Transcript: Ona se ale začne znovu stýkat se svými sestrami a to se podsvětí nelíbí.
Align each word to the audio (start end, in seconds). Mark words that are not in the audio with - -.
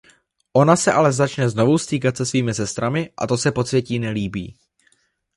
Ona 0.53 0.75
se 0.75 0.91
ale 0.91 1.11
začne 1.13 1.49
znovu 1.49 1.77
stýkat 1.77 2.17
se 2.17 2.25
svými 2.25 2.53
sestrami 2.53 3.13
a 3.17 3.27
to 3.27 3.37
se 3.37 3.51
podsvětí 3.51 3.99
nelíbí. 3.99 4.55